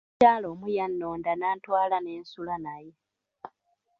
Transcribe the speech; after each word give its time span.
Omukyala 0.03 0.45
omu 0.53 0.67
yannonda 0.77 1.31
n'antwala 1.35 1.97
ne 2.01 2.13
nsula 2.21 2.55
naye. 2.65 2.91